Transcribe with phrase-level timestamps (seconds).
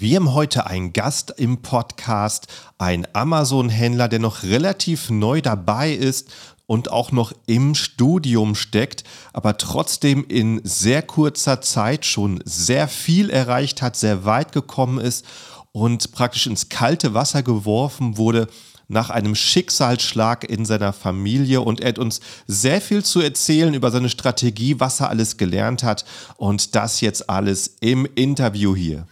[0.00, 2.46] Wir haben heute einen Gast im Podcast,
[2.78, 6.30] ein Amazon-Händler, der noch relativ neu dabei ist
[6.64, 13.28] und auch noch im Studium steckt, aber trotzdem in sehr kurzer Zeit schon sehr viel
[13.28, 15.26] erreicht hat, sehr weit gekommen ist
[15.72, 18.46] und praktisch ins kalte Wasser geworfen wurde
[18.88, 23.90] nach einem Schicksalsschlag in seiner Familie und er hat uns sehr viel zu erzählen über
[23.90, 26.06] seine Strategie, was er alles gelernt hat
[26.38, 29.06] und das jetzt alles im Interview hier.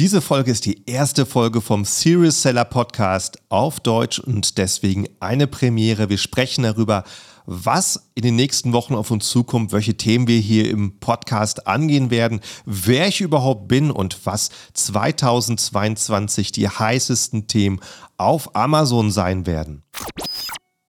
[0.00, 5.46] Diese Folge ist die erste Folge vom Serious Seller Podcast auf Deutsch und deswegen eine
[5.46, 6.08] Premiere.
[6.08, 7.04] Wir sprechen darüber,
[7.52, 12.10] was in den nächsten Wochen auf uns zukommt, welche Themen wir hier im Podcast angehen
[12.10, 17.80] werden, wer ich überhaupt bin und was 2022 die heißesten Themen
[18.18, 19.82] auf Amazon sein werden.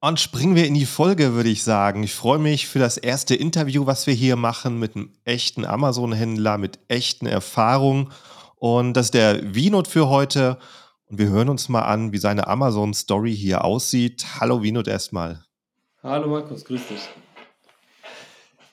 [0.01, 2.03] Und springen wir in die Folge, würde ich sagen.
[2.03, 6.59] Ich freue mich für das erste Interview, was wir hier machen mit einem echten Amazon-Händler,
[6.59, 8.09] mit echten Erfahrungen.
[8.55, 10.59] Und das ist der Vinod für heute.
[11.05, 14.25] Und wir hören uns mal an, wie seine Amazon-Story hier aussieht.
[14.39, 15.43] Hallo Vinod erstmal.
[16.03, 17.09] Hallo Markus, grüß dich.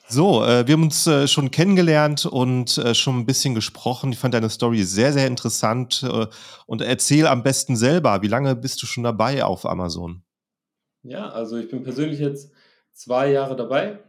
[0.07, 4.11] So, äh, wir haben uns äh, schon kennengelernt und äh, schon ein bisschen gesprochen.
[4.11, 6.01] Ich fand deine Story sehr, sehr interessant.
[6.01, 6.25] Äh,
[6.65, 10.23] und erzähl am besten selber, wie lange bist du schon dabei auf Amazon?
[11.03, 12.51] Ja, also ich bin persönlich jetzt
[12.93, 13.99] zwei Jahre dabei,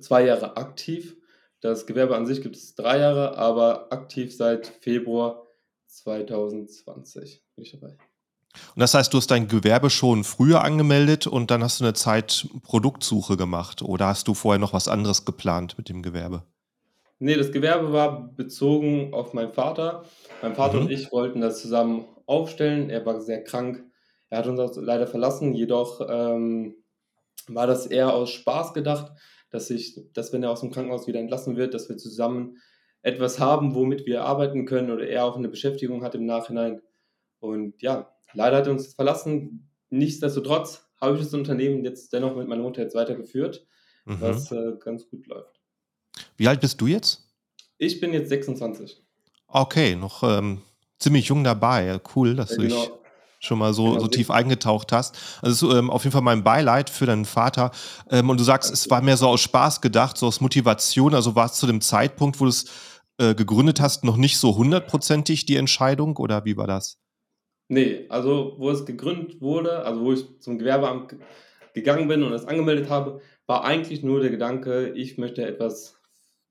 [0.00, 1.18] zwei Jahre aktiv.
[1.60, 5.46] Das Gewerbe an sich gibt es drei Jahre, aber aktiv seit Februar
[5.88, 7.98] 2020 bin ich dabei.
[8.74, 11.94] Und das heißt, du hast dein Gewerbe schon früher angemeldet und dann hast du eine
[11.94, 16.42] Zeit Produktsuche gemacht oder hast du vorher noch was anderes geplant mit dem Gewerbe?
[17.18, 20.04] Nee, das Gewerbe war bezogen auf meinen Vater.
[20.42, 20.82] Mein Vater mhm.
[20.82, 22.90] und ich wollten das zusammen aufstellen.
[22.90, 23.84] Er war sehr krank.
[24.28, 25.54] Er hat uns leider verlassen.
[25.54, 26.74] Jedoch ähm,
[27.48, 29.12] war das eher aus Spaß gedacht
[29.50, 32.58] dass ich, dass wenn er aus dem Krankenhaus wieder entlassen wird, dass wir zusammen
[33.02, 36.82] etwas haben, womit wir arbeiten können oder er auch eine Beschäftigung hat im Nachhinein.
[37.38, 39.68] Und ja, leider hat er uns verlassen.
[39.90, 43.66] Nichtsdestotrotz habe ich das Unternehmen jetzt dennoch mit meiner Mutter jetzt weitergeführt,
[44.04, 44.20] mhm.
[44.20, 45.60] was äh, ganz gut läuft.
[46.36, 47.28] Wie alt bist du jetzt?
[47.78, 49.02] Ich bin jetzt 26.
[49.48, 50.62] Okay, noch ähm,
[50.98, 52.00] ziemlich jung dabei.
[52.14, 52.68] Cool, dass ja, genau.
[52.68, 52.90] du dich
[53.40, 55.16] schon mal so, genau, so tief eingetaucht hast.
[55.42, 57.70] Also ähm, auf jeden Fall mein Beileid für deinen Vater.
[58.10, 61.14] Ähm, und du sagst, es war mehr so aus Spaß gedacht, so aus Motivation.
[61.14, 62.66] Also war es zu dem Zeitpunkt, wo du es
[63.18, 66.98] äh, gegründet hast, noch nicht so hundertprozentig die Entscheidung oder wie war das?
[67.68, 71.16] Nee, also wo es gegründet wurde, also wo ich zum Gewerbeamt
[71.74, 76.00] gegangen bin und es angemeldet habe, war eigentlich nur der Gedanke, ich möchte etwas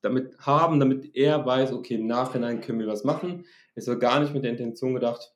[0.01, 3.45] damit haben, damit er weiß, okay, im Nachhinein können wir was machen.
[3.73, 5.33] Es war gar nicht mit der Intention gedacht,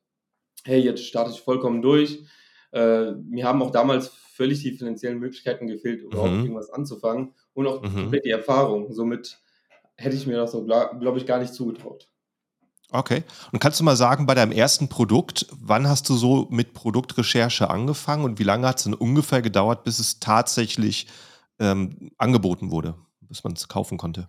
[0.64, 2.24] hey, jetzt starte ich vollkommen durch.
[2.72, 6.42] Äh, mir haben auch damals völlig die finanziellen Möglichkeiten gefehlt, überhaupt mhm.
[6.42, 7.96] irgendwas anzufangen und auch mhm.
[7.96, 8.94] komplett die Erfahrung.
[8.94, 9.42] Somit
[9.98, 12.08] hätte ich mir das so, glaube ich, gar nicht zugetraut.
[12.92, 13.24] Okay.
[13.52, 17.70] Und kannst du mal sagen, bei deinem ersten Produkt, wann hast du so mit Produktrecherche
[17.70, 21.08] angefangen und wie lange hat es denn ungefähr gedauert, bis es tatsächlich
[21.60, 24.28] ähm, angeboten wurde, bis man es kaufen konnte?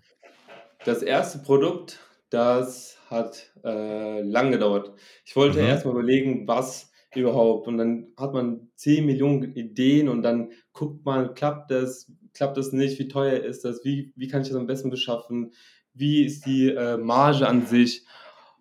[0.84, 4.92] Das erste Produkt, das hat äh, lang gedauert.
[5.24, 5.66] Ich wollte mhm.
[5.66, 7.66] erstmal überlegen, was überhaupt.
[7.66, 12.72] Und dann hat man 10 Millionen Ideen und dann guckt man, klappt das, klappt das
[12.72, 15.52] nicht, wie teuer ist das, wie, wie kann ich das am besten beschaffen,
[15.92, 18.04] wie ist die äh, Marge an sich.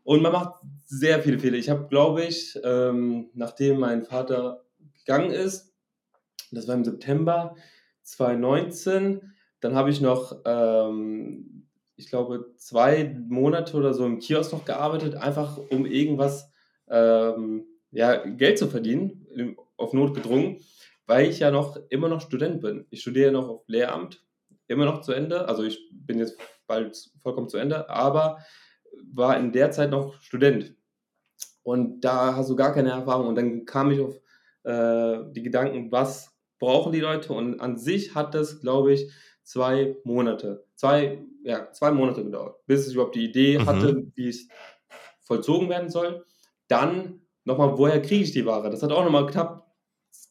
[0.09, 0.55] Und man macht
[0.87, 1.59] sehr viele Fehler.
[1.59, 4.65] Ich habe, glaube ich, ähm, nachdem mein Vater
[4.97, 5.71] gegangen ist,
[6.51, 7.53] das war im September
[8.01, 9.21] 2019,
[9.59, 15.13] dann habe ich noch ähm, ich glaube, zwei Monate oder so im Kiosk noch gearbeitet,
[15.13, 16.51] einfach um irgendwas,
[16.89, 20.59] ähm, ja, Geld zu verdienen, auf Not gedrungen,
[21.05, 22.87] weil ich ja noch immer noch Student bin.
[22.89, 24.23] Ich studiere noch auf Lehramt,
[24.65, 25.47] immer noch zu Ende.
[25.47, 28.39] Also ich bin jetzt bald vollkommen zu Ende, aber
[29.13, 30.75] war in der Zeit noch Student.
[31.63, 33.27] Und da hast du gar keine Erfahrung.
[33.27, 34.15] Und dann kam ich auf
[34.63, 37.33] äh, die Gedanken, was brauchen die Leute?
[37.33, 39.11] Und an sich hat das, glaube ich,
[39.43, 43.65] zwei Monate, zwei, ja, zwei Monate gedauert, bis ich überhaupt die Idee mhm.
[43.65, 44.47] hatte, wie es
[45.21, 46.25] vollzogen werden soll.
[46.67, 48.69] Dann nochmal, woher kriege ich die Ware?
[48.69, 49.75] Das hat auch nochmal knapp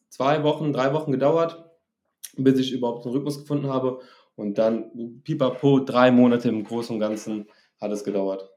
[0.09, 1.65] zwei Wochen, drei Wochen gedauert,
[2.37, 3.99] bis ich überhaupt einen Rhythmus gefunden habe.
[4.35, 7.47] Und dann, pipapo, drei Monate im Großen und Ganzen
[7.79, 8.49] hat es gedauert.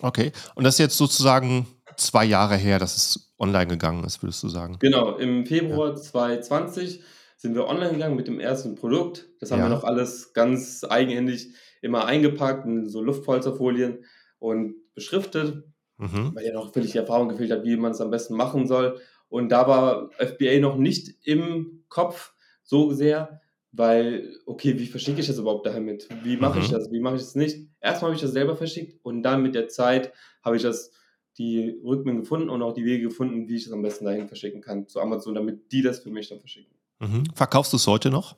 [0.00, 1.66] Okay, und das ist jetzt sozusagen
[1.96, 4.76] zwei Jahre her, dass es online gegangen ist, würdest du sagen?
[4.80, 5.96] Genau, im Februar ja.
[5.96, 7.02] 2020
[7.36, 9.28] sind wir online gegangen mit dem ersten Produkt.
[9.40, 9.66] Das haben ja.
[9.66, 14.04] wir noch alles ganz eigenhändig immer eingepackt in so Luftpolsterfolien
[14.38, 15.64] und beschriftet,
[15.98, 16.34] mhm.
[16.34, 19.00] weil ja noch völlig die Erfahrung gefehlt hat, wie man es am besten machen soll.
[19.28, 22.32] Und da war FBA noch nicht im Kopf
[22.62, 23.40] so sehr,
[23.76, 26.08] weil, okay, wie verschicke ich das überhaupt damit?
[26.22, 26.74] Wie mache ich Mhm.
[26.74, 26.92] das?
[26.92, 27.68] Wie mache ich das nicht?
[27.80, 30.12] Erstmal habe ich das selber verschickt und dann mit der Zeit
[30.42, 30.92] habe ich das
[31.36, 34.60] die Rhythmen gefunden und auch die Wege gefunden, wie ich das am besten dahin verschicken
[34.60, 36.72] kann zu Amazon, damit die das für mich dann verschicken.
[37.00, 37.24] Mhm.
[37.34, 38.36] Verkaufst du es heute noch?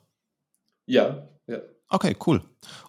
[0.87, 1.61] Ja, ja.
[1.89, 2.41] Okay, cool.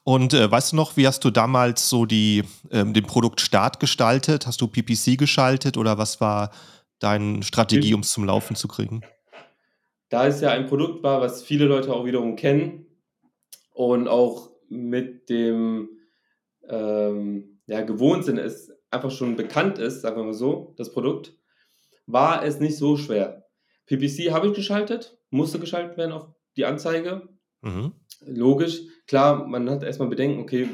[0.03, 4.47] Und äh, weißt du noch, wie hast du damals so die, ähm, den Produktstart gestaltet?
[4.47, 6.51] Hast du PPC geschaltet oder was war
[6.99, 9.03] deine Strategie, um es zum Laufen zu kriegen?
[10.09, 12.87] Da es ja ein Produkt war, was viele Leute auch wiederum kennen
[13.73, 15.89] und auch mit dem
[16.69, 21.35] ähm, ja, gewohnt sind, es einfach schon bekannt ist, sagen wir mal so, das Produkt,
[22.07, 23.45] war es nicht so schwer.
[23.87, 27.29] PPC habe ich geschaltet, musste geschaltet werden auf die Anzeige.
[27.61, 27.93] Mhm.
[28.27, 30.69] Logisch, klar, man hat erstmal Bedenken, okay,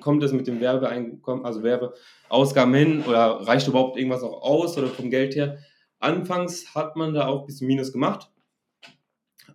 [0.00, 4.88] kommt das mit dem Werbeeinkommen, also Werbeausgaben hin oder reicht überhaupt irgendwas auch aus oder
[4.88, 5.58] vom Geld her?
[5.98, 8.30] Anfangs hat man da auch ein bisschen Minus gemacht,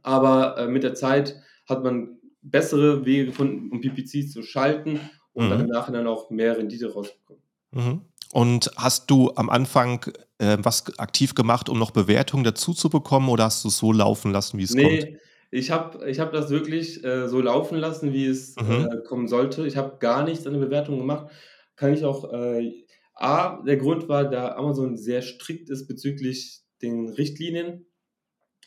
[0.04, 1.36] aber äh, mit der Zeit
[1.68, 5.00] hat man bessere Wege gefunden, um PPC zu schalten
[5.34, 5.72] und dann im Mhm.
[5.72, 7.42] Nachhinein auch mehr Rendite rausbekommen.
[7.72, 8.02] Mhm.
[8.32, 10.06] Und hast du am Anfang
[10.40, 13.92] äh, was aktiv gemacht, um noch Bewertungen dazu zu bekommen oder hast du es so
[13.94, 15.06] laufen lassen, wie es kommt?
[15.06, 15.20] Ne,
[15.52, 18.88] ich habe ich habe das wirklich, äh, so laufen lassen, wie es, Mhm.
[18.92, 19.66] äh, kommen sollte.
[19.68, 21.32] Ich habe gar nichts an der Bewertung gemacht.
[21.76, 22.84] Kann ich auch, äh
[23.18, 27.86] A, der Grund war, da Amazon sehr strikt ist bezüglich den Richtlinien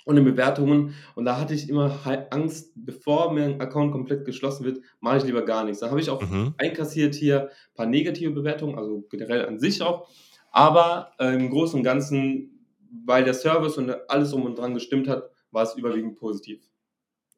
[0.09, 4.65] und den Bewertungen und da hatte ich immer hal Angst, bevor mein Account komplett geschlossen
[4.65, 5.81] wird, mache ich lieber gar nichts.
[5.81, 6.55] Da habe ich auch Mhm.
[6.57, 10.09] einkassiert hier paar negative Bewertungen, also generell an sich auch,
[10.51, 12.65] aber, äh, im Großen und Ganzen,
[13.05, 16.63] weil der Service und alles drum und dran gestimmt hat, war es überwiegend positiv.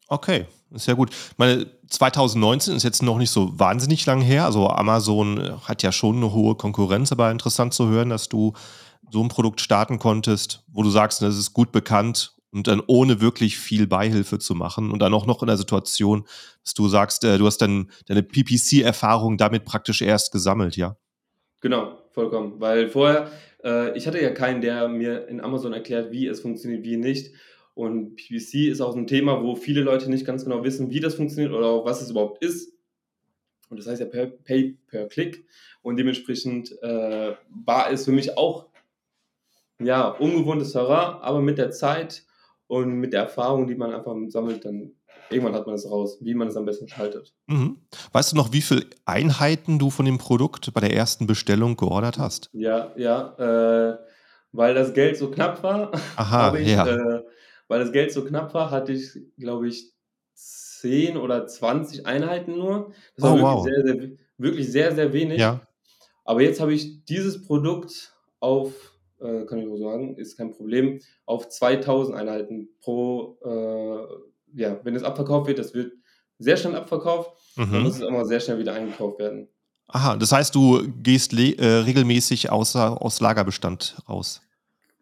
[0.06, 1.10] Okay, ist ja gut.
[1.10, 4.44] Ich meine, 2019 ist jetzt noch nicht so wahnsinnig lang her.
[4.44, 8.52] Also Amazon hat ja schon eine hohe Konkurrenz, aber interessant zu hören, dass du
[9.10, 13.20] so ein Produkt starten konntest, wo du sagst, das ist gut bekannt und dann ohne
[13.20, 16.24] wirklich viel Beihilfe zu machen und dann auch noch in der Situation,
[16.64, 20.96] dass du sagst, äh, du hast dann deine PPC-Erfahrung damit praktisch erst gesammelt, ja?
[21.60, 22.60] Genau, vollkommen.
[22.60, 23.30] Weil vorher,
[23.62, 27.32] äh, ich hatte ja keinen, der mir in Amazon erklärt, wie es funktioniert, wie nicht.
[27.74, 31.14] Und PPC ist auch ein Thema, wo viele Leute nicht ganz genau wissen, wie das
[31.14, 32.72] funktioniert oder auch was es überhaupt ist.
[33.68, 35.46] Und das heißt ja per, Pay per Klick.
[35.82, 38.66] Und dementsprechend äh, war es für mich auch
[39.78, 42.24] ja, ungewohntes Terrain, aber mit der Zeit
[42.70, 44.92] und mit der Erfahrung, die man einfach sammelt, dann
[45.30, 47.34] irgendwann hat man es raus, wie man es am besten schaltet.
[47.46, 47.78] Mhm.
[48.12, 52.18] Weißt du noch, wie viele Einheiten du von dem Produkt bei der ersten Bestellung geordert
[52.18, 52.48] hast?
[52.52, 53.98] Ja, ja, äh,
[54.52, 56.86] weil das Geld so knapp war, Aha, ich, ja.
[56.86, 57.22] äh,
[57.68, 59.92] weil das Geld so knapp war, hatte ich, glaube ich,
[60.34, 62.92] 10 oder 20 Einheiten nur.
[63.16, 63.64] Das war Oh, wirklich wow.
[63.64, 65.38] sehr, sehr, we- wirklich sehr, sehr wenig.
[65.38, 65.60] Ja.
[66.24, 68.89] Aber jetzt habe ich dieses Produkt auf,
[69.20, 74.94] äh, kann ich auch sagen, ist kein Problem, auf 2000 Einheiten pro, äh, ja, wenn
[74.96, 75.92] es abverkauft wird, das wird
[76.38, 77.32] sehr schnell abverkauft,
[77.70, 77.84] dann Mhm.
[77.84, 79.48] muss es immer sehr schnell wieder eingekauft werden.
[79.88, 84.40] Aha, das heißt, du gehst äh, regelmäßig außer aus Lagerbestand raus?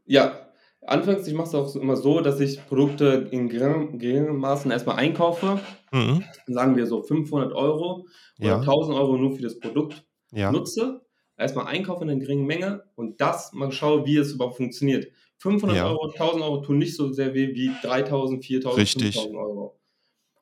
[0.07, 0.49] Ja,
[0.87, 4.97] anfangs, ich mache es auch immer so, dass ich Produkte in geringem geringem Maßen erstmal
[4.97, 5.61] einkaufe,
[5.93, 6.25] Mhm.
[6.47, 8.07] sagen wir so 500 Euro
[8.41, 11.03] oder Ja, 1.000 Euro nur für das Produkt ja, nutze,
[11.39, 15.09] erstmal einkaufe in einer geringen Menge und das mal schaue, wie es überhaupt funktioniert.
[15.39, 19.17] 500 ja, Euro, 1.000 Euro tun nicht so sehr weh wie 3.000, 4.000, richtig.
[19.17, 19.79] 5.000 Euro.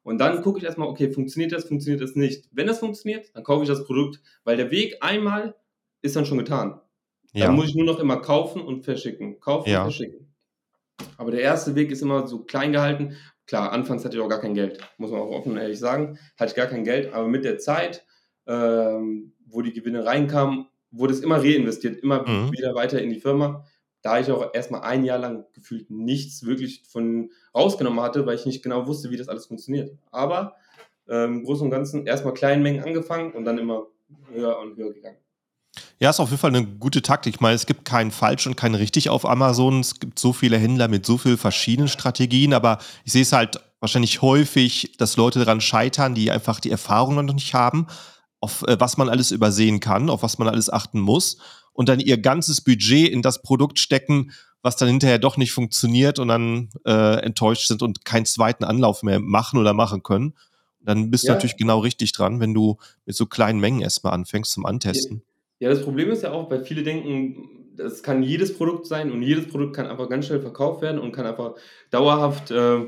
[0.02, 2.48] Und dann gucke ich erstmal, okay, funktioniert das, funktioniert das nicht.
[2.52, 5.56] Wenn das funktioniert, dann kaufe ich das Produkt, weil der Weg einmal
[6.00, 6.80] ist dann schon getan.
[7.32, 9.40] Dann Ja, muss ich nur noch immer kaufen und verschicken.
[9.40, 10.32] Kaufen und ja, verschicken.
[11.18, 13.16] Aber der erste Weg ist immer so klein gehalten.
[13.46, 16.18] Klar, anfangs hatte ich auch gar kein Geld, muss man auch offen und ehrlich sagen.
[16.36, 18.06] Hatte ich gar kein Geld, aber mit der Zeit,
[18.46, 20.66] ähm, wo die Gewinne reinkamen,
[20.98, 22.52] wurde es immer reinvestiert, immer mhm.
[22.52, 23.64] wieder weiter in die Firma.
[24.02, 28.46] Da ich auch erstmal ein Jahr lang gefühlt nichts wirklich von rausgenommen hatte, weil ich
[28.46, 29.96] nicht genau wusste, wie das alles funktioniert.
[30.12, 30.54] Aber
[31.08, 33.86] ähm, im Großen und Ganzen erstmal kleinen Mengen angefangen und dann immer
[34.30, 35.18] höher und höher gegangen.
[35.98, 37.34] Ja, ist auf jeden Fall eine gute Taktik.
[37.34, 39.80] Ich meine, es gibt kein falsch und kein richtig auf Amazon.
[39.80, 43.60] Es gibt so viele Händler mit so vielen verschiedenen Strategien, aber ich sehe es halt
[43.80, 47.86] wahrscheinlich häufig, dass Leute daran scheitern, die einfach die Erfahrung noch nicht haben,
[48.40, 51.38] auf äh, was man alles übersehen kann, auf was man alles achten muss
[51.72, 56.18] und dann ihr ganzes Budget in das Produkt stecken, was dann hinterher doch nicht funktioniert
[56.18, 60.34] und dann äh, enttäuscht sind und keinen zweiten Anlauf mehr machen oder machen können.
[60.80, 64.12] Dann bist du Ja, natürlich genau richtig dran, wenn du mit so kleinen Mengen erstmal
[64.12, 65.22] anfängst zum Antesten.
[65.58, 69.22] ja, das Problem ist ja auch, weil viele denken, das kann jedes Produkt sein und
[69.22, 71.54] jedes Produkt kann einfach ganz schnell verkauft werden und kann einfach
[71.90, 72.84] dauerhaft, äh,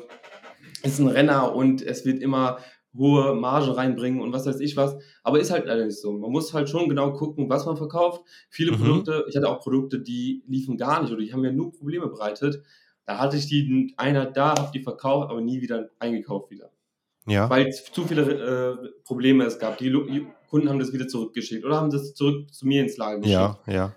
[0.83, 2.59] ist ein Renner und es wird immer
[2.99, 4.97] hohe Margen reinbringen und was weiß ich was.
[5.23, 6.13] Aber ist halt leider nicht so.
[6.13, 8.23] Man muss halt schon genau gucken, was man verkauft.
[8.51, 8.77] Viele Mhm.
[8.77, 12.09] Produkte, ich hatte auch Produkte, die liefen gar nicht oder die haben mir nur Probleme
[12.09, 12.63] bereitet.
[13.07, 16.71] Da hatte ich die in einer da, habe die verkauft, aber nie wieder eingekauft wieder.
[17.27, 17.49] Ja.
[17.49, 19.79] Weil es zu viele äh, Probleme es gab.
[19.79, 23.19] Die die Kunden haben das wieder zurückgeschickt oder haben das zurück zu mir ins Lager
[23.21, 23.33] geschickt.
[23.33, 23.95] Ja, ja.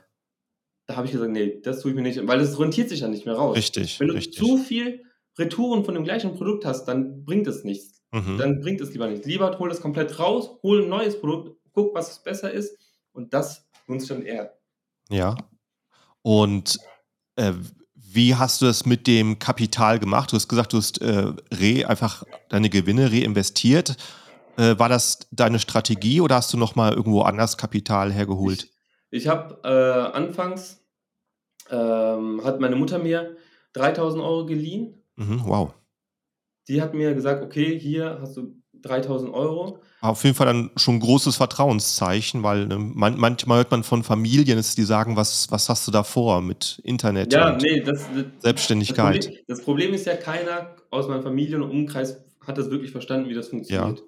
[0.88, 3.08] Da habe ich gesagt, nee, das tue ich mir nicht, weil es rentiert sich ja
[3.08, 3.55] nicht mehr raus.
[3.55, 4.38] Richtig, Wenn du richtig.
[4.38, 5.03] zu viel
[5.39, 8.00] Retouren von dem gleichen Produkt hast, dann bringt es nichts.
[8.12, 8.38] Mhm.
[8.38, 9.25] Dann bringt es lieber nichts.
[9.25, 12.77] Lieber hol das komplett raus, hol ein neues Produkt, guck, was besser ist
[13.13, 14.58] und das sich dann eher.
[15.10, 15.36] Ja.
[16.22, 16.77] Und
[17.36, 17.53] äh,
[17.96, 20.32] wie hast du es mit dem Kapital gemacht?
[20.32, 23.96] Du hast gesagt, du hast äh, re einfach deine Gewinne reinvestiert.
[24.58, 28.70] Äh, war das deine Strategie oder hast du noch mal irgendwo anders Kapital hergeholt?
[29.10, 30.84] Ich, ich habe äh, anfangs,
[31.70, 33.36] ähm, hat meine Mutter mir
[33.74, 35.01] 3000 Euro geliehen.
[35.15, 35.74] Mhm, wow.
[36.72, 39.80] Die hat mir gesagt, okay, hier hast du 3000 Euro.
[40.00, 44.04] Auf jeden Fall dann schon ein großes Vertrauenszeichen, weil ne, man, manchmal hört man von
[44.04, 48.00] Familien, die sagen, was, was hast du da vor mit Internet Ja, und nee, das,
[48.00, 49.25] das, das, Selbstständigkeit?
[49.25, 53.28] Problem, das Problem ist ja, keiner aus meinem Familien- und Umkreis hat das wirklich verstanden,
[53.28, 54.01] wie das funktioniert.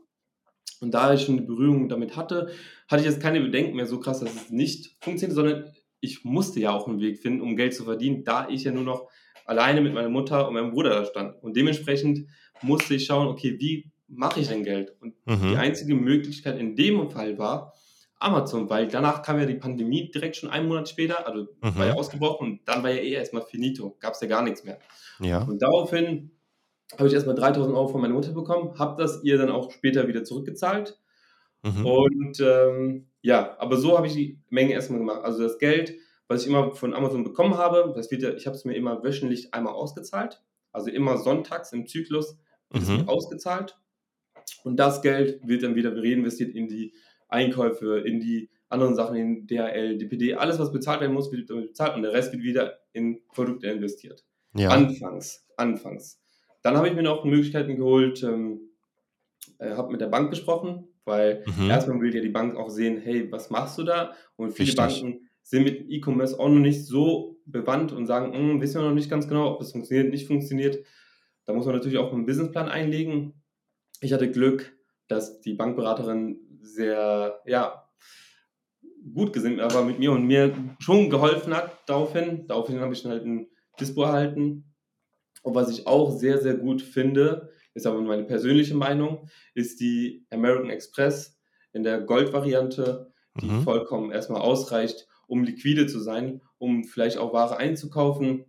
[0.79, 2.49] Und da ich schon eine Berührung damit hatte,
[2.87, 5.65] hatte ich jetzt keine Bedenken mehr so krass, dass es nicht funktioniert, sondern
[5.99, 8.85] ich musste ja auch einen Weg finden, um Geld zu verdienen, da ich ja nur
[8.85, 9.09] noch
[9.45, 11.41] alleine mit meiner Mutter und meinem Bruder da stand.
[11.43, 12.27] Und dementsprechend
[12.61, 14.95] musste ich schauen, okay, wie mache ich denn Geld?
[15.01, 15.55] Und die Mhm.
[15.55, 17.73] einzige Möglichkeit in dem Fall war
[18.19, 21.93] Amazon, weil danach kam ja die Pandemie direkt schon einen Monat später, also war ja
[21.93, 21.97] Mhm.
[21.99, 24.79] ausgebrochen und dann war ja eh erstmal finito, gab es ja gar nichts mehr.
[25.19, 25.43] Ja.
[25.43, 26.31] Und daraufhin
[26.97, 30.07] habe ich erstmal 3000 Euro von meiner Mutter bekommen, habe das ihr dann auch später
[30.07, 30.99] wieder zurückgezahlt.
[31.63, 31.85] Mhm.
[31.85, 35.23] Und ähm, ja, aber so habe ich die Menge erstmal gemacht.
[35.23, 35.95] Also das Geld,
[36.33, 39.03] was ich immer von Amazon bekommen habe, das wird ja, ich habe es mir immer
[39.03, 40.41] wöchentlich einmal ausgezahlt.
[40.71, 42.37] Also immer sonntags im Zyklus
[42.73, 43.07] Mhm.
[43.07, 43.77] ausgezahlt.
[44.63, 46.93] Und das Geld wird dann wieder reinvestiert in die
[47.27, 51.67] Einkäufe, in die anderen Sachen, in DHL, DPD, alles, was bezahlt werden muss, wird damit
[51.67, 54.25] bezahlt und der Rest wird wieder in Produkte investiert.
[54.55, 54.69] Ja.
[54.69, 56.19] Anfangs, anfangs.
[56.63, 58.71] Dann habe ich mir noch Möglichkeiten geholt, ähm,
[59.59, 61.69] äh, habe mit der Bank gesprochen, weil Mhm.
[61.69, 64.15] erstmal will ja die Bank auch sehen, hey, was machst du da?
[64.35, 64.77] Und viele Richtig.
[65.03, 68.95] Banken sind mit E-Commerce auch noch nicht so bewandt und sagen, "Hm, wissen wir noch
[68.95, 70.79] nicht ganz genau, ob es funktioniert, nicht funktioniert.
[71.45, 73.43] Da muss man natürlich auch einen Businessplan einlegen.
[74.01, 77.89] Ich hatte Glück, dass die Bankberaterin sehr, ja,
[79.13, 82.47] gut gesinnt war mit mir und mir schon geholfen hat daraufhin.
[82.47, 83.47] Daraufhin habe ich dann halt ein
[83.79, 84.73] Dispo erhalten.
[85.41, 90.25] Und was ich auch sehr, sehr gut finde, ist aber meine persönliche Meinung, ist die
[90.31, 91.39] American Express
[91.73, 93.61] in der Gold-Variante, die Mhm.
[93.63, 98.45] vollkommen erstmal ausreicht, um liquide zu sein, um vielleicht auch Ware einzukaufen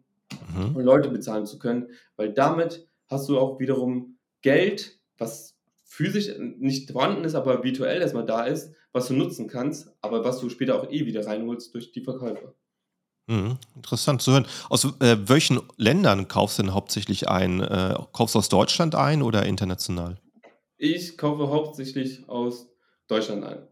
[0.55, 0.77] Mhm.
[0.77, 6.91] und Leute bezahlen zu können, weil damit hast du auch wiederum Geld, was physisch nicht
[6.91, 10.79] vorhanden ist, aber virtuell erstmal da ist, was du nutzen kannst, aber was du später
[10.79, 12.55] auch eh wieder reinholst durch die Verkäufe.
[13.27, 13.57] Mhm.
[13.77, 14.47] Interessant zu hören.
[14.69, 17.61] Aus äh, welchen Ländern kaufst du denn hauptsächlich ein?
[17.61, 20.19] Äh, kaufst du aus Deutschland ein oder international?
[20.77, 22.69] Ich kaufe hauptsächlich aus
[23.07, 23.63] Deutschland ein.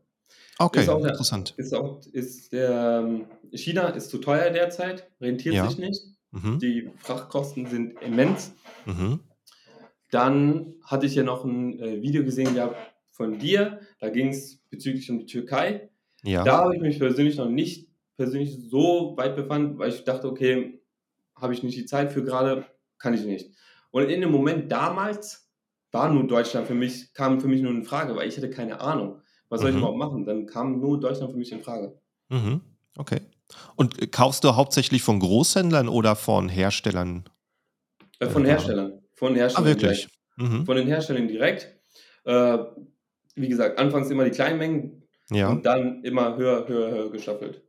[0.58, 1.54] Okay, Ist auch interessant.
[1.56, 5.68] ist auch, ist der, ähm, China ist zu teuer derzeit, rentiert Ja.
[5.68, 6.00] sich nicht.
[6.30, 6.58] Mhm.
[6.60, 8.52] Die Frachtkosten sind immens.
[8.86, 9.20] Mhm.
[10.10, 12.76] Dann hatte ich ja noch ein äh, Video gesehen gehabt
[13.10, 15.90] von dir, da ging es bezüglich um die Türkei.
[16.22, 16.44] Ja.
[16.44, 20.82] Da habe ich mich persönlich noch nicht persönlich so weit befand, weil ich dachte, okay,
[21.34, 22.64] habe ich nicht die Zeit für gerade,
[22.98, 23.50] kann ich nicht.
[23.90, 25.50] Und in dem Moment damals
[25.90, 28.80] war nur Deutschland für mich, kam für mich nur in Frage, weil ich hatte keine
[28.80, 29.20] Ahnung.
[29.52, 29.82] Was soll ich Mhm.
[29.82, 30.24] überhaupt machen?
[30.24, 31.92] Dann kam nur Deutschland für mich in Frage.
[32.30, 32.62] Mhm.
[32.96, 33.20] Okay.
[33.76, 37.24] Und äh, kaufst du hauptsächlich von Großhändlern oder von Herstellern?
[38.18, 38.54] Äh, von Äh, Ware?
[38.56, 39.02] Herstellern.
[39.14, 40.08] Von Ah, Herstellern wirklich?
[40.38, 40.52] direkt.
[40.52, 40.64] Mhm.
[40.64, 41.68] Von den Herstellern direkt.
[42.24, 42.58] Äh,
[43.34, 45.50] wie gesagt, anfangs immer die kleinen Mengen Ja.
[45.50, 47.62] und dann immer höher, höher, höher gestaffelt.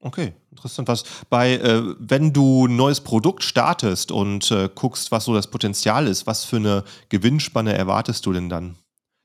[0.00, 0.88] Okay, interessant.
[0.88, 5.46] Was bei, äh, wenn du ein neues Produkt startest und äh, guckst, was so das
[5.48, 8.76] Potenzial ist, was für eine Gewinnspanne erwartest du denn dann?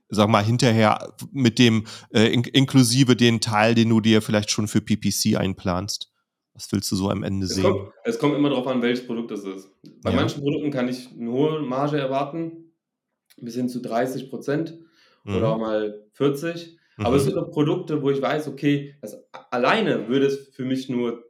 [0.09, 4.67] Sag mal hinterher mit dem äh, in, inklusive den Teil, den du dir vielleicht schon
[4.67, 6.11] für PPC einplanst.
[6.53, 7.63] Was willst du so am Ende Es sehen?
[7.63, 9.69] kommt, es kommt immer darauf an, welches Produkt es ist.
[10.03, 10.15] Bei Ja.
[10.17, 12.71] manchen Produkten kann ich eine hohe Marge erwarten,
[13.37, 14.79] bis hin zu 30 Prozent
[15.25, 15.61] oder auch Mhm.
[15.61, 16.77] mal 40.
[17.03, 17.29] Aber es Mhm.
[17.29, 19.17] sind auch Produkte, wo ich weiß, okay, das
[19.51, 21.23] alleine würde es für mich nur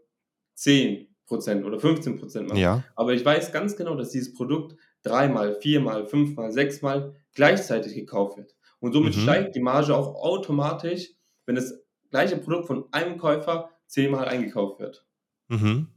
[0.56, 2.60] 10 Prozent oder 15 Prozent machen.
[2.60, 2.84] Ja.
[2.96, 8.56] Aber ich weiß ganz genau, dass dieses Produkt dreimal, viermal, fünfmal, sechsmal gleichzeitig gekauft wird.
[8.82, 9.16] Und somit Mhm.
[9.16, 11.12] steigt die Marge auch automatisch,
[11.46, 11.74] wenn das
[12.12, 15.06] gleiche Produkt von einem Käufer zehnmal eingekauft wird.
[15.50, 15.88] Mhm.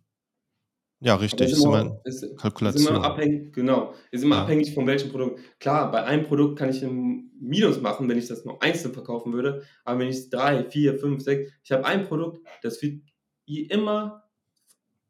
[1.03, 2.25] Ja, richtig, ist ist immer immer 'n ist
[2.63, 3.03] ist immer Kalkulation.
[3.03, 4.43] abhängig genau, ist immer Ja.
[4.43, 5.41] abhängig von welchem Produkt.
[5.59, 9.33] Klar, bei einem Produkt kann ich 'n Minus machen, wenn ich das nur einzeln verkaufen
[9.33, 13.03] würde, aber wenn ich's 3, 4, 5, 6 ich habe ein Produkt, das wird
[13.47, 14.25] immer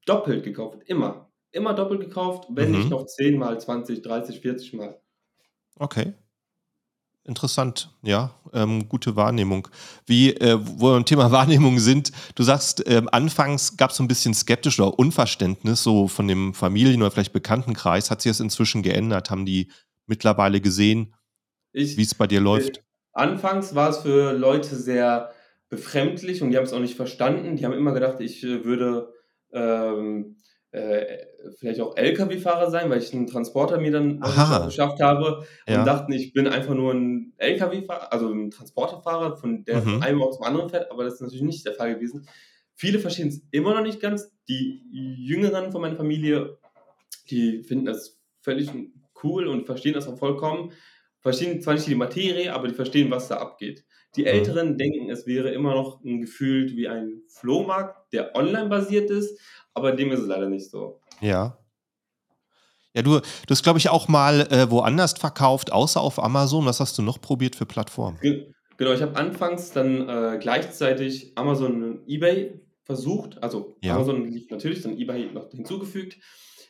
[0.07, 1.33] doppelt gekauft, immer.
[1.53, 2.93] Immer doppelt gekauft, wenn nicht Mhm.
[2.93, 5.01] noch 10 mal, 20, 30, 40 Mal.
[5.79, 6.15] Okay.
[7.31, 9.69] Interessant, ja, ähm, gute Wahrnehmung.
[10.05, 14.09] Wie, äh, wo wir beim Thema Wahrnehmung sind, du sagst, ähm, anfangs gab's so 'n
[14.09, 18.11] bisschen skeptisch oder Unverständnis so von dem Familien oder vielleicht Bekanntenkreis.
[18.11, 19.31] Hat sich das inzwischen geändert?
[19.31, 19.71] Haben die
[20.07, 21.15] mittlerweile gesehen,
[21.73, 22.83] Ich wie's bei dir äh, läuft?
[23.13, 25.33] anfangs war es für Leute sehr
[25.69, 27.57] befremdlich und die haben's auch nicht verstanden.
[27.57, 29.13] Die haben immer gedacht, ich, äh, würde,
[29.53, 30.37] ähm,
[30.73, 31.27] äh,
[31.59, 34.61] vielleicht auch Lkw-Fahrer sein, weil ich 'n Transporter mir dann, gescha Aha.
[34.65, 35.87] beschafft habe und Ja.
[35.87, 40.03] dachten, ich bin einfach nur 'n Lkw-Fahrer also 'n Transporterfahrer, von der von Mhm.
[40.03, 42.27] einem Ort zum anderen fährt, aber das ist natürlich nicht der Fall gewesen.
[42.75, 44.33] Viele verstehen's immer noch nicht ganz.
[44.49, 46.59] Die Jüngeren von meiner Familie,
[47.31, 48.71] die finden das völlig
[49.25, 50.73] cool und verstehen das auch vollkommen.
[51.21, 53.85] Verstehen zwar nicht die Materie, aber die verstehen, was da abgeht.
[54.17, 54.27] Die Mhm.
[54.27, 59.39] Älteren denken, es wäre immer noch 'n gefühlt wie ein Flohmarkt, der online basiert ist,
[59.75, 61.01] aber dem ist es leider nicht so.
[61.21, 61.61] Ja.
[62.95, 66.67] Ja, du du hast, glaube ich, auch mal, äh, woanders verkauft, außer auf Amazon.
[66.67, 68.21] Was hast du noch probiert für Plattformen?
[68.21, 73.43] Ge genau, ich habe anfangs dann, äh, gleichzeitig Amazon und eBay versucht.
[73.43, 73.95] Also, Ja.
[73.97, 76.19] Amazon lief natürlich, dann eBay noch hinzugefügt.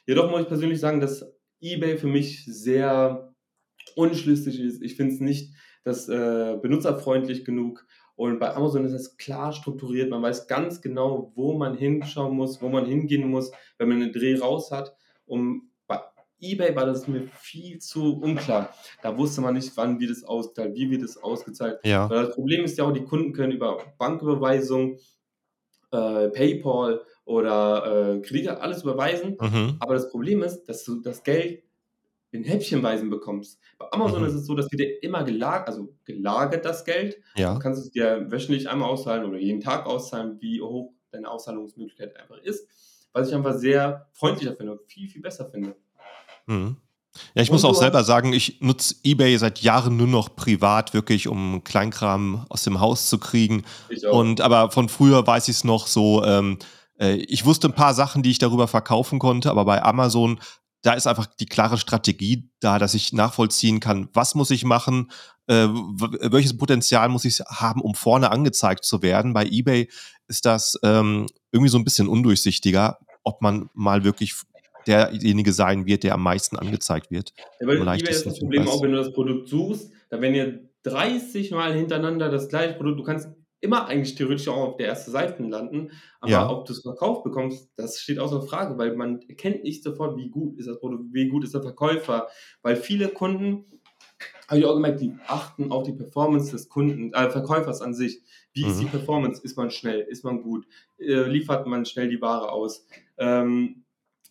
[0.06, 1.25] Jedoch muss ich persönlich sagen, dass
[1.61, 3.35] eBay für mich sehr
[3.97, 4.82] unschlüssig ist.
[4.82, 10.10] Ich finde es nicht, das, äh, benutzerfreundlich genug und bei Amazon ist es klar strukturiert.
[10.10, 14.12] Man weiß ganz genau, wo man hinschauen muss, wo man hingehen muss, wenn man 'nen
[14.12, 14.94] Dreh raus hat.
[15.26, 16.00] Und bei
[16.40, 18.75] eBay war das mir viel zu unklar.
[19.02, 21.80] Da wusste man nicht, wann wird es ausgezahlt, wie wird es ausgezahlt.
[21.84, 22.08] Ja.
[22.08, 24.99] Das Problem ist ja auch, die Kunden können über Banküberweisung,
[25.92, 29.80] äh, PayPal oder, äh, Kredite alles überweisen, Mhm.
[29.80, 31.64] aber das Problem ist, dass du das Geld
[32.32, 33.58] in Häppchenweisen bekommst.
[33.78, 34.38] Bei Amazon ist Mhm.
[34.40, 37.16] es so, das wird dir immer gelag also gelagert, das Geld.
[37.37, 37.58] Du Ja.
[37.58, 42.38] kannst es dir wöchentlich einmal auszahlen oder jeden Tag auszahlen, wie hoch deine Auszahlungsmöglichkeit einfach
[42.38, 42.68] ist,
[43.12, 45.75] was ich einfach sehr freundlicher finde und viel, viel besser finde.
[46.46, 46.76] Mhm.
[47.34, 50.36] Ja, ich muss Und auch du selber sagen, ich nutze eBay seit Jahren nur noch
[50.36, 53.64] privat, wirklich, um Kleinkram aus dem Haus zu kriegen.
[53.88, 54.19] Ich auch.
[54.21, 56.58] Und aber von früher weiß ich's noch so, ähm,
[57.00, 60.38] äh, ich wusste 'n paar Sachen, die ich darüber verkaufen konnte, aber bei Amazon,
[60.82, 65.10] da ist einfach die klare Strategie da, dass ich nachvollziehen kann: Was muss ich machen?
[65.47, 69.32] Äh, welches Potenzial muss ich haben, um vorne angezeigt zu werden?
[69.32, 69.88] Bei eBay
[70.28, 74.34] ist das, ähm, irgendwie so 'n bisschen undurchsichtiger, ob man mal wirklich
[74.86, 78.82] derjenige sein wird, der am meisten angezeigt wird, Ja, bei eBay ist das Problem auch,
[78.82, 83.04] wenn du das Produkt suchst, dann werden dir 30 Mal hintereinander das gleiche Produkt du
[83.04, 83.28] kannst
[83.60, 85.10] immer eigentlich theoretisch auch auf der 1.
[85.10, 86.50] Seite landen, aber Ja.
[86.50, 90.58] ob du's verkauft bekommst, das steht außer Frage, weil man erkennt nicht sofort, wie gut
[90.58, 92.28] ist das Produkt, wie gut ist der Verkäufer.
[92.62, 93.66] Weil viele Kunden
[94.49, 98.23] habe ich auch gemerkt, die achten auf die Performance des Kunden äh, Verkäufers an sich.
[98.52, 98.90] Wie ist die Mhm.
[98.90, 99.42] Performance?
[99.44, 100.00] Ist man schnell?
[100.02, 100.66] Ist man gut?
[100.99, 102.86] Äh, liefert man schnell die Ware aus?
[103.18, 103.84] Ähm,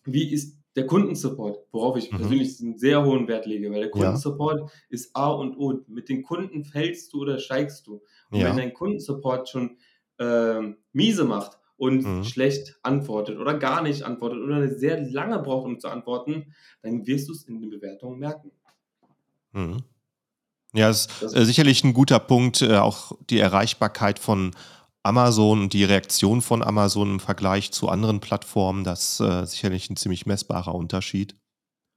[0.04, 1.66] wie ist der Kundensupport?
[1.72, 2.40] Worauf ich Mhm.
[2.40, 4.22] persönlich 'n sehr hohen Wert lege, weil der Ja.
[4.30, 5.80] Kundensupport ist A und O.
[5.88, 8.02] Mit den Kunden fällst du oder steigst du.
[8.32, 8.56] Und wenn Ja.
[8.56, 9.78] dein Kundensupport schon,
[10.18, 12.22] ähm, miese macht und Mhm.
[12.24, 17.28] schlecht antwortet oder gar nicht antwortet oder sehr lange braucht, um zu antworten, dann wirst
[17.28, 18.52] du's in den Bewertungen merken.
[19.54, 19.82] Mhm.
[20.74, 24.52] Ja, ist, Das äh, sicherlich 'n guter Punkt, äh, auch die Erreichbarkeit von
[25.04, 29.96] Amazon und die Reaktion von Amazon im Vergleich zu anderen Plattformen, das, äh, sicherlich 'n
[29.96, 31.36] ziemlich messbarer Unterschied.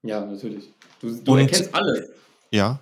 [0.05, 0.73] Ja, natürlich.
[0.99, 2.09] Du du Und erkennst alles.
[2.53, 2.79] ja.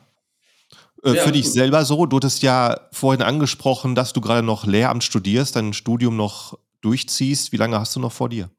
[1.03, 1.53] Äh, Ja, für dich gut.
[1.53, 6.15] selber so, du hattest ja vorhin angesprochen, dass du grade noch Lehramt studierst, dein Studium
[6.15, 7.51] noch durchziehst.
[7.51, 8.51] Wie lange hast du noch vor dir?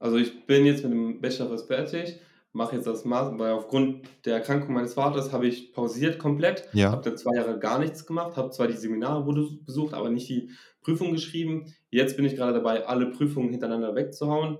[0.00, 2.20] Also, ich bin jetzt mit dem Bachelor fast fertig,
[2.52, 6.92] mache jetzt das Mas weil aufgrund der Erkrankung meines Vaters habe ich pausiert komplett, Ja.
[6.92, 9.22] habe dann 2 Jahre gar nichts gemacht, habe zwar die Seminare
[9.66, 10.50] besucht, aber nicht die
[10.82, 11.74] Prüfung geschrieben.
[11.90, 14.58] Jetzt bin ich grade dabei, alle Prüfungen hintereinander wegzuhauen.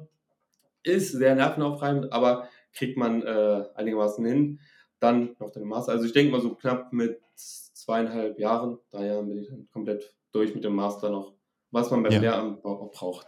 [0.84, 4.60] Ist sehr nervenaufreibend, aber kriegt man, äh, einigermaßen hin.
[5.02, 5.92] Dann noch den Master.
[5.92, 9.68] Also, ich denke mal so knapp mit z 2,5 Jahren, 3 Jahren bin ich dann
[9.72, 11.34] komplett durch mit dem Master noch,
[11.70, 12.20] was man beim Ja.
[12.20, 13.26] Lehramt auch auch braucht.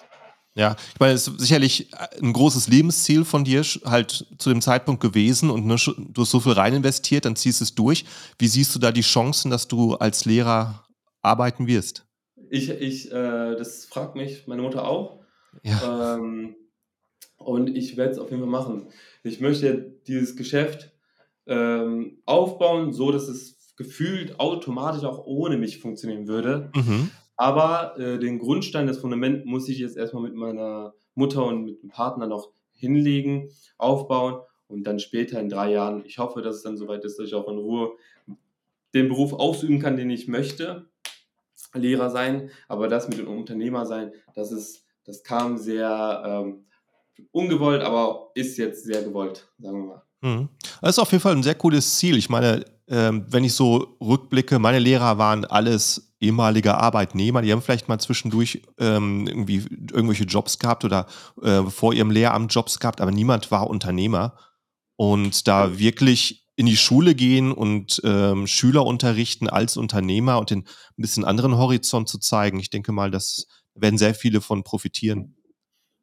[0.57, 4.61] Ja, ich meine, es ist sicherlich, äh, 'n großes Lebensziel von dir halt zu dem
[4.61, 8.05] Zeitpunkt gewesen und ne, du hast so viel rein investiert, dann ziehst du's durch.
[8.39, 10.85] Wie siehst du da die Chancen, dass du als Lehrer
[11.23, 12.05] arbeiten wirst?
[12.51, 15.21] Ich ich, äh das fragt mich meine Mutter auch.
[15.63, 16.17] Ja.
[16.17, 16.57] Ähm,
[17.39, 18.89] und ich werde es auf jeden Fall machen.
[19.23, 20.93] Ich möchte dieses Geschäft,
[21.51, 26.71] ähm, aufbauen, so dass es gefühlt automatisch auch ohne mich funktionieren würde.
[26.75, 27.11] Mhm.
[27.37, 31.65] Aber, äh, den Grundstein, das Fundament muss ich jetzt erst mal mit meiner Mutter und
[31.65, 36.57] mit dem Partner noch hinlegen, aufbauen und dann später in drei Jahren, ich hoffe, dass
[36.57, 37.93] es dann soweit ist, dass ich auch in Ruhe
[38.95, 40.89] den Beruf ausüben kann, den ich möchte,
[41.73, 46.67] Lehrer sein, aber das mit dem Unternehmer sein, das ist, das kam sehr ähm,
[47.33, 50.03] ungewollt, aber ist jetzt sehr gewollt, sagen wir mal.
[50.23, 50.49] Mhm.
[50.81, 52.17] Das ist auf jeden Fall ein sehr cooles Ziel.
[52.17, 57.63] Ich meine, ähm, wenn ich so rückblicke, meine Lehrer waren alles ehemalige Arbeitnehmer, die haben
[57.63, 61.07] vielleicht mal zwischendurch ähm, irgendwie irgendwelche Jobs gehabt oder
[61.43, 64.37] äh, vor ihrem Lehramt Jobs gehabt, aber niemand war Unternehmer.
[64.97, 70.59] Und da wirklich in die Schule gehen und ähm, Schüler unterrichten als Unternehmer und den
[70.59, 75.37] ein bisschen anderen Horizont zu zeigen, ich denke mal, das werden sehr viele von profitieren.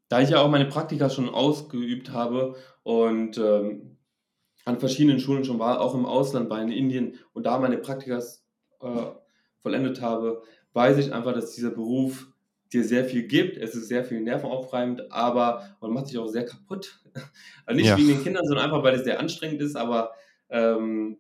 [0.09, 3.96] Da ich ja auch meine Praktika schon ausgeübt habe und ähm,
[4.67, 8.45] an verschiedenen Schulen schon war, auch im Ausland war, in Indien und da meine Praktikas
[8.81, 9.05] äh,
[9.61, 10.41] vollendet habe,
[10.73, 12.27] weiß ich einfach, dass dieser Beruf
[12.73, 13.55] dir sehr viel gibt.
[13.55, 16.99] Es ist sehr viel nervenaufreibend, aber man macht sich auch sehr kaputt.
[17.65, 17.97] also nicht ja.
[17.97, 20.11] wegen den Kindern, sondern einfach, weil es sehr anstrengend ist, aber,
[20.49, 21.17] ähm,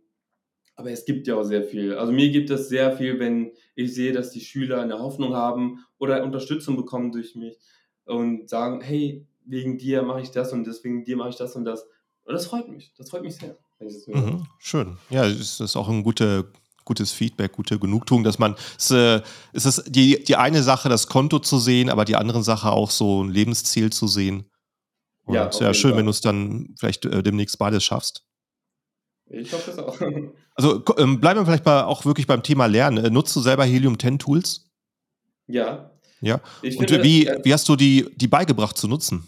[0.75, 1.95] aber es gibt ja auch sehr viel.
[1.95, 5.85] Also mir gibt es sehr viel, wenn ich sehe, dass die Schüler eine Hoffnung haben
[5.99, 7.57] oder Unterstützung bekommen durch mich
[8.03, 11.63] und sagen, hey, wegen dir mache ich das und deswegen dir mache ich das und
[11.63, 11.87] das.
[12.27, 12.93] Und das freut mich.
[12.97, 13.57] Das freut mich sehr.
[14.07, 14.97] Mhm, schön.
[15.09, 16.43] Ja, es ist auch ein guter,
[16.83, 19.21] gutes Feedback, gute Genugtuung, dass man, es, äh,
[19.53, 22.91] es ist die, die eine Sache, das Konto zu sehen, aber die andere Sache auch
[22.91, 24.49] so ein Lebensziel zu sehen.
[25.23, 25.99] Und ja, ja schön, Fall.
[25.99, 28.25] wenn du es dann vielleicht äh, demnächst beides schaffst.
[29.29, 29.97] Ich hoffe es auch.
[30.59, 33.05] Also ähm, bleiben wir vielleicht mal auch wirklich beim Thema Lernen.
[33.05, 34.71] Äh, nutzt du selber Helium 10 Tools?
[35.45, 35.91] Ja.
[36.19, 36.41] Ja.
[36.63, 39.27] Ich Und finde, wie, wie hast du die, die beigebracht zu nutzen?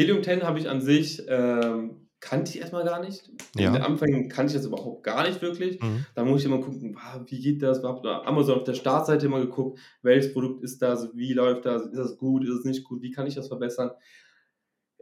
[0.00, 3.30] Helium 10 habe ich an sich, ähm, kannte ich erstmal gar nicht.
[3.54, 3.68] Ja.
[3.68, 5.80] In den Anfängen kannte ich das überhaupt gar nicht wirklich.
[5.80, 6.06] Mhm.
[6.14, 7.82] Da muss ich immer gucken, wie geht das?
[7.82, 11.98] Habe Amazon auf der Startseite immer geguckt, welches Produkt ist das, wie läuft das, ist
[11.98, 13.90] das gut, ist es nicht gut, wie kann ich das verbessern?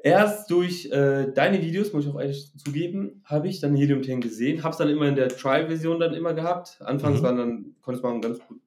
[0.02, 4.20] Erst durch äh, deine Videos, muss ich auch ehrlich zugeben, habe ich dann Helium 10
[4.20, 6.78] gesehen, habe es dann immer in der Trial-Version dann immer gehabt.
[6.80, 7.24] Anfangs mhm.
[7.24, 8.60] waren dann, konnte man ganz gut,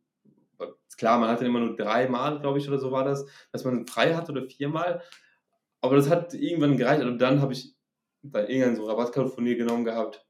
[0.97, 4.13] klar, man hatte immer nur dreimal, glaube ich, oder so war das, dass man frei
[4.13, 5.01] hat oder viermal.
[5.81, 7.03] Aber das hat irgendwann gereicht.
[7.03, 7.75] Und dann habe ich
[8.23, 10.25] da irgendeinen so Rabattcode von dir genommen gehabt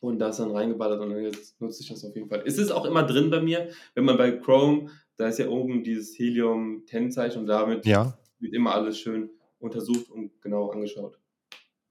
[0.00, 2.42] und das dann reingeballert und jetzt nutze ich das auf jeden Fall.
[2.46, 5.82] Es ist auch immer drin bei mir, wenn man bei Chrome, da ist ja oben
[5.82, 8.16] dieses Helium-10-Zeichen und damit ja.
[8.38, 11.18] wird immer alles schön untersucht und genau angeschaut.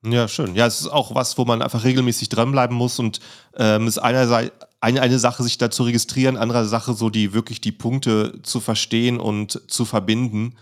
[0.03, 0.53] Ja, schön.
[0.53, 3.19] Ja, es ist auch was, wo man einfach regelmäßig dranbleiben muss und
[3.55, 7.59] ähm, ist einerseits eine, eine Sache, sich da zu registrieren, andere Sache, so die wirklich
[7.59, 10.57] die Punkte zu verstehen und zu verbinden.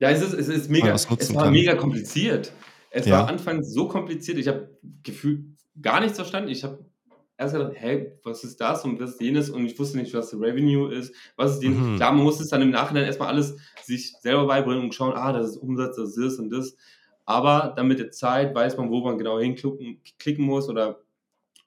[0.00, 1.52] Ja, es ist, es ist mega, es war kann.
[1.52, 2.52] mega kompliziert.
[2.90, 3.20] Es ja.
[3.20, 5.44] war anfangs so kompliziert, ich habe gefühlt
[5.80, 6.48] gar nichts verstanden.
[6.50, 6.84] Ich habe
[7.36, 10.34] erst gedacht, hä, was ist das und was ist jenes und ich wusste nicht, was
[10.34, 11.92] Revenue ist, was ist den.
[11.92, 11.96] Mhm.
[11.96, 15.32] Klar, man muss es dann im Nachhinein erstmal alles sich selber beibringen und schauen, ah,
[15.32, 16.76] das ist Umsatz, das ist das und das.
[17.24, 21.00] Aber dann mit der Zeit weiß man, wo man genau hinklicken klicken muss oder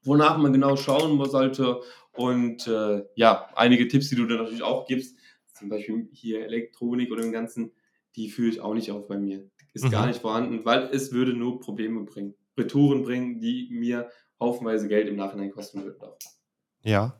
[0.04, 1.80] wonach man genau schauen sollte.
[2.12, 5.16] Und äh, ja, einige Tipps, die du dann natürlich auch gibst,
[5.54, 7.72] zum Beispiel hier Elektronik oder dem Ganzen,
[8.16, 9.92] die führe ich auch nicht auf bei mir ist mhm.
[9.92, 12.36] gar nicht vorhanden, weil es würde nur Probleme bringen.
[12.58, 16.00] Retouren bringen, die mir haufenweise Geld im Nachhinein kosten würden.
[16.84, 17.20] Ja.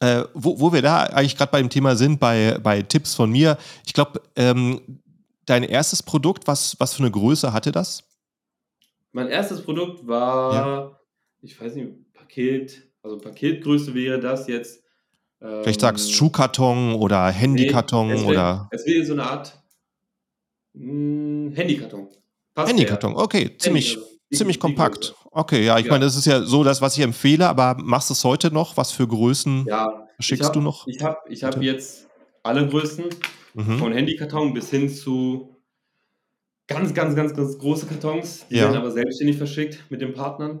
[0.00, 3.30] Äh, wo, wo wir da eigentlich gerade bei dem Thema sind, bei, bei Tipps von
[3.30, 5.00] mir, ich glaube, ähm,
[5.46, 8.04] dein erstes Produkt, was, was für eine Größe hatte das?
[9.12, 11.00] Mein erstes Produkt war, ja.
[11.42, 14.82] ich weiß nicht, Paket, also Paketgröße wäre das jetzt.
[15.40, 18.68] Ähm, Vielleicht sagst du Schuhkarton oder Handykarton nee, es wär, oder.
[18.72, 19.61] Es wäre so eine Art
[20.74, 22.08] hm, Handykarton.
[22.54, 25.14] Passt Handykarton, okay, ziemlich, Handy, ziemlich kompakt.
[25.30, 25.92] Okay, ja, ich ja.
[25.92, 28.76] meine, das ist ja so das, was ich empfehle, aber machst du es heute noch?
[28.76, 30.86] Was für Größen ja, schickst hab, du noch?
[30.86, 32.08] Ich habe ich hab jetzt
[32.42, 33.06] alle Größen,
[33.54, 33.78] mhm.
[33.78, 35.56] von Handykarton bis hin zu
[36.66, 38.46] ganz, ganz, ganz, ganz große Kartons.
[38.48, 38.64] Die ja.
[38.64, 40.60] werden aber selbstständig verschickt mit den Partnern,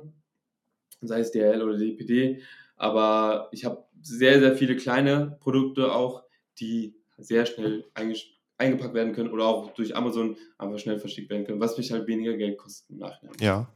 [1.00, 2.42] sei es DHL oder DPD.
[2.76, 6.24] Aber ich habe sehr, sehr viele kleine Produkte auch,
[6.58, 11.44] die sehr schnell eingestellt eingepackt werden können oder auch durch Amazon einfach schnell verschickt werden
[11.44, 13.36] können, was mich halt weniger Geld kostet im Nachhinein.
[13.40, 13.68] Ja.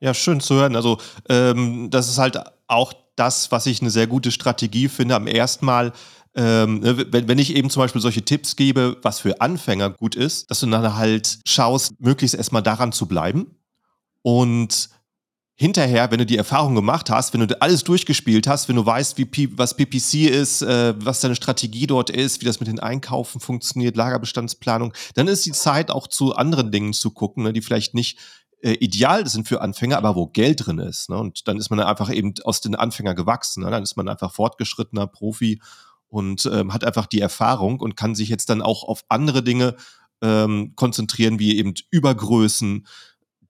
[0.00, 0.74] Ja, schön zu hören.
[0.74, 5.14] Also, ähm, das ist halt auch das, was ich eine sehr gute Strategie finde.
[5.14, 5.92] Am ersten Mal,
[6.34, 10.16] ähm, ne, wenn, wenn ich eben zum Beispiel solche Tipps gebe, was für Anfänger gut
[10.16, 13.54] ist, dass du dann halt schaust, möglichst erstmal daran zu bleiben
[14.22, 14.88] und
[15.54, 19.18] hinterher, wenn du die Erfahrung gemacht hast, wenn du alles durchgespielt hast, wenn du weißt,
[19.18, 22.80] wie P was PPC ist, äh, was deine Strategie dort ist, wie das mit den
[22.80, 27.60] Einkaufen funktioniert, Lagerbestandsplanung, dann ist die Zeit auch zu anderen Dingen zu gucken, ne, die
[27.60, 28.18] vielleicht nicht
[28.62, 31.10] äh, ideal sind für Anfänger, aber wo Geld drin ist.
[31.10, 31.18] Ne?
[31.18, 33.64] Und dann ist man einfach eben aus den Anfängern gewachsen.
[33.64, 33.70] Ne?
[33.70, 35.60] Dann ist man einfach fortgeschrittener Profi
[36.08, 39.74] und ähm, hat einfach die Erfahrung und kann sich jetzt dann auch auf andere Dinge
[40.22, 42.86] ähm, konzentrieren, wie eben Übergrößen,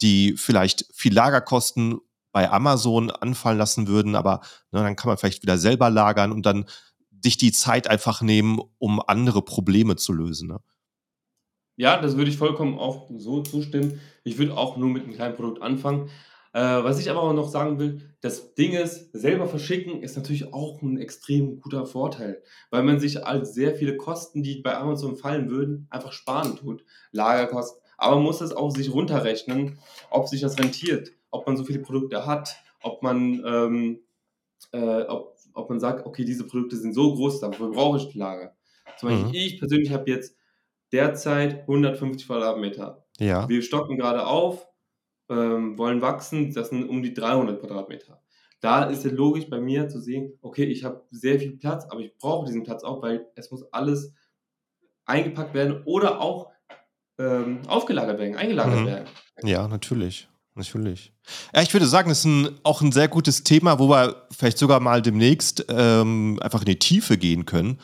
[0.02, 2.00] die vielleicht viel Lagerkosten
[2.32, 6.46] bei Amazon anfallen lassen würden, aber ne, dann kann man vielleicht wieder selber lagern und
[6.46, 6.64] dann
[7.22, 10.48] sich die Zeit einfach nehmen, um andere Probleme zu lösen.
[10.48, 10.60] Ne?
[11.76, 14.00] Ja, das würde ich vollkommen auch so zustimmen.
[14.24, 16.10] Ich würde auch nur mit einem kleinen Produkt anfangen.
[16.54, 20.52] Äh, was ich aber auch noch sagen will, das Ding ist, selber verschicken ist natürlich
[20.52, 25.16] auch ein extrem guter Vorteil, weil man sich als sehr viele Kosten, die bei Amazon
[25.16, 26.84] fallen würden, einfach sparen tut.
[27.10, 27.81] Lagerkosten.
[28.02, 29.78] Aber man muss das auch sich runterrechnen,
[30.10, 34.00] ob sich das rentiert, ob man so viele Produkte hat, ob man, ähm,
[34.72, 38.56] äh, ob, ob man sagt, okay, diese Produkte sind so groß, dafür brauche ich Lager.
[38.98, 39.34] Zum Beispiel, mhm.
[39.34, 40.36] ich persönlich habe jetzt
[40.90, 43.06] derzeit 150 Quadratmeter.
[43.20, 43.48] Ja.
[43.48, 44.66] Wir stocken gerade auf,
[45.28, 48.20] ähm, wollen wachsen, das sind um die 300 Quadratmeter.
[48.60, 52.00] Da ist es logisch bei mir zu sehen, okay, ich habe sehr viel Platz, aber
[52.00, 54.12] ich brauche diesen Platz auch, weil es muss alles
[55.04, 56.51] eingepackt werden oder auch
[57.22, 58.86] ähm, aufgelagert werden, eingelagert mhm.
[58.86, 59.06] werden.
[59.44, 60.28] Ja, natürlich.
[60.54, 61.14] Natürlich.
[61.54, 64.58] Ja, ich würde sagen, das ist ein, auch ein sehr gutes Thema, wo wir vielleicht
[64.58, 67.78] sogar mal demnächst ähm, einfach in die Tiefe gehen können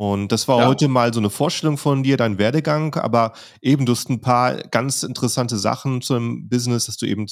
[0.00, 0.68] und das war ja.
[0.68, 4.54] heute mal so eine Vorstellung von dir, dein Werdegang, aber eben du hast ein paar
[4.54, 7.26] ganz interessante Sachen zum Business, dass du eben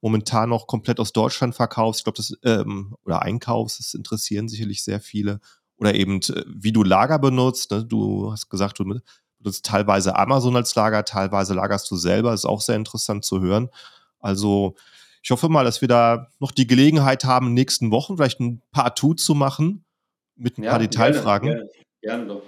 [0.00, 1.98] momentan noch komplett aus Deutschland verkaufst.
[1.98, 5.40] Ich glaube, das ähm, oder einkaufst, das interessieren sicherlich sehr viele.
[5.78, 7.72] Oder eben, äh, wie du Lager benutzt.
[7.72, 7.84] Ne?
[7.84, 9.00] Du hast gesagt, du
[9.42, 12.30] benutzt teilweise Amazon als Lager, teilweise lagerst du selber.
[12.30, 13.70] Das ist auch sehr interessant zu hören.
[14.20, 14.74] Also
[15.22, 18.40] ich hoffe mal, dass wir da noch die Gelegenheit haben, in den nächsten Wochen vielleicht
[18.40, 19.84] ein paar Tuts zu machen
[20.36, 21.48] mit ein ja, paar Detailfragen.
[21.48, 21.82] Gerne, gerne.
[22.00, 22.42] Gerne doch.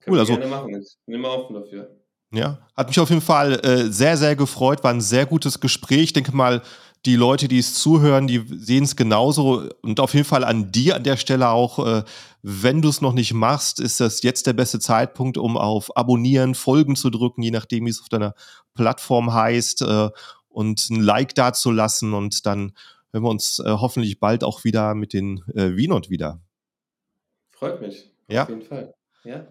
[0.00, 0.32] Können cool, also.
[0.36, 0.80] Gerne machen.
[0.80, 1.96] Ich bin immer offen dafür.
[2.32, 4.84] Ja, hat mich auf jeden Fall äh, sehr, sehr gefreut.
[4.84, 6.02] War ein sehr gutes Gespräch.
[6.02, 6.62] Ich denke mal,
[7.06, 9.68] die Leute, die es zuhören, die sehen es genauso.
[9.82, 12.04] Und auf jeden Fall an dir an der Stelle auch, äh,
[12.42, 16.54] wenn du es noch nicht machst, ist das jetzt der beste Zeitpunkt, um auf Abonnieren,
[16.54, 18.34] Folgen zu drücken, je nachdem, wie es auf deiner
[18.74, 20.10] Plattform heißt, äh,
[20.48, 22.12] und ein Like dazulassen.
[22.12, 22.74] Und dann
[23.12, 26.40] hören wir uns äh, hoffentlich bald auch wieder mit den äh, Wienot wieder.
[27.50, 28.10] Freut mich.
[28.28, 28.44] Ja.
[28.44, 28.94] Auf jeden Fall.
[29.24, 29.46] Ja.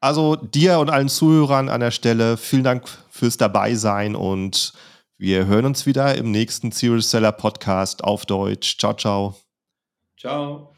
[0.00, 4.72] Also dir und allen Zuhörern an der Stelle vielen Dank fürs Dabeisein und
[5.18, 8.78] wir hören uns wieder im nächsten Serious Seller Podcast auf Deutsch.
[8.78, 9.36] Ciao, ciao.
[10.18, 10.72] Ciao.